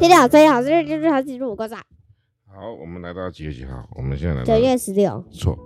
[0.00, 1.76] 大家好，大家好，这里就是好记录我在。
[2.46, 3.86] 好，我们来到几月几号？
[3.94, 5.22] 我们现在来到九月十六。
[5.30, 5.58] 错。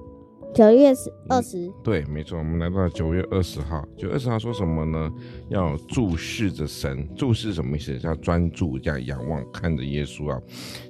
[0.54, 3.84] 九月十二十，对，没错，我们来到九月二十号。
[3.98, 5.12] 九月二十号说什么呢？
[5.48, 7.98] 要注视着神，注视什么意思？
[7.98, 10.40] 叫专注，叫仰望，看着耶稣啊。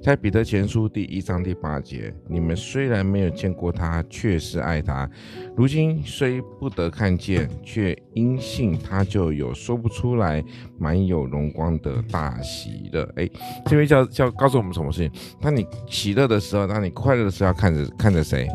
[0.02, 5.08] 在彼得前书第一章第八节，你们虽然没有见过他，却是爱他。
[5.56, 10.44] 如今虽不得看见，却因信他就有说不出来、
[10.78, 13.02] 满有荣光的大喜乐。
[13.16, 13.26] 哎，
[13.64, 15.10] 这位叫叫告诉我们什么事情？
[15.40, 18.46] 当你喜乐的时候，当你快乐的时候，要看着看着谁？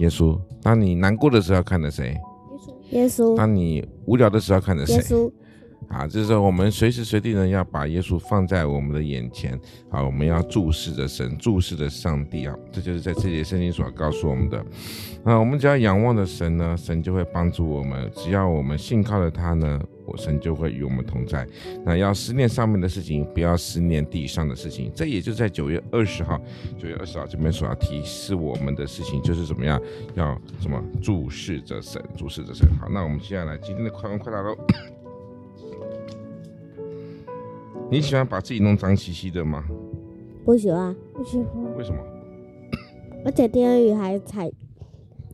[0.00, 2.18] 耶稣，当你难过的时候，看着谁？
[2.90, 3.36] 耶稣，耶稣。
[3.36, 4.94] 当你无聊的时候，看着谁？
[4.94, 5.30] 耶稣。
[5.88, 9.58] 啊，就是说我们随时随地呢，要把耶稣放在我们的眼前。
[9.90, 14.64] 啊，我们要注视着神，注视着上帝啊，这就是在这节圣经所告诉我们的。
[15.24, 18.08] 啊，我们只要仰望着神呢，神就会帮助我们。
[18.14, 21.44] 只要我们信靠着他呢，我神就会与我们同在。
[21.84, 24.92] 那要思念上面的事情，不要思念地上的事情。
[24.94, 26.40] 这也就在九月二十号，
[26.78, 29.80] 九月二十号这边所要提示我们的事情，就是怎么样，
[30.14, 32.68] 要什么注视着神，注视着神。
[32.80, 34.56] 好，那我们接下来今天的快问快答喽。
[37.90, 39.64] 你喜欢把自己弄脏兮兮的吗？
[40.44, 41.76] 不喜欢，不喜欢。
[41.76, 41.98] 为什么？
[43.24, 44.48] 而且第二雨还踩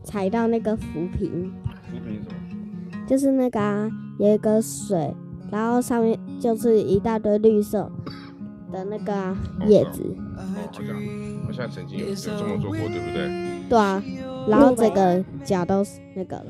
[0.03, 1.53] 踩到那个浮萍。
[1.85, 3.07] 浮萍什么？
[3.07, 5.15] 就是那个啊，有一个水，
[5.53, 7.93] 然后上面就是一大堆绿色
[8.73, 10.03] 的那个叶子。
[10.37, 10.97] 哦，好像
[11.45, 13.69] 好像曾经有有这么做过，对不对？
[13.69, 14.03] 对啊，
[14.49, 16.47] 然后这个脚都是那个了。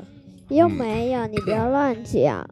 [0.47, 2.47] 又没有，你不要乱讲。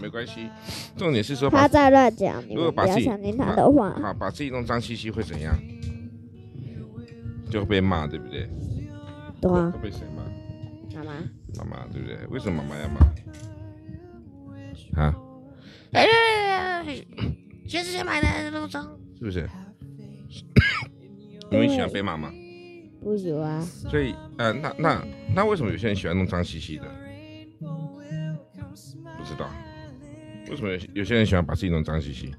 [0.00, 0.48] 没关系，
[0.96, 2.42] 重点是说他在乱讲。
[2.48, 5.54] 如果把自己相信他的话，好，把自己弄脏兮兮会怎样？
[7.50, 8.48] 就会被骂，对不对？
[9.40, 9.70] 对啊。
[9.70, 10.22] 会被谁骂？
[10.98, 11.12] 妈妈。
[11.58, 12.16] 妈妈，对不对？
[12.30, 13.00] 为什么妈妈要骂？
[15.02, 15.14] 啊？
[15.92, 16.84] 哎呀呀呀！
[17.68, 18.84] 全世界买的都脏，
[19.18, 19.48] 是不是？
[21.50, 22.32] 你们喜欢被骂吗？
[23.02, 23.60] 不喜欢。
[23.62, 25.04] 所以，呃，那那
[25.34, 26.84] 那为什么有些人喜欢弄脏兮兮的？
[30.52, 32.30] 为什么有有些人喜欢把自己弄脏兮兮？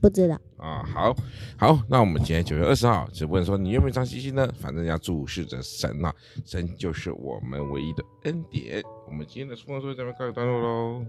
[0.00, 0.82] 不知道啊。
[0.82, 1.14] 好，
[1.58, 4.50] 好，那我们今天九月二十号，只问说你愿不愿意脏兮兮呢？
[4.58, 6.14] 反正要注视着神呐、啊，
[6.46, 8.82] 神就是我们唯一的恩典。
[9.06, 11.04] 我们今天的说说这边告一段落喽。